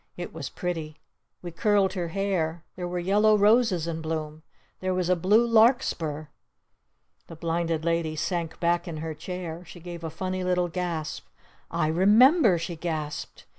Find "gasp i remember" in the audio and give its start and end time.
10.69-12.57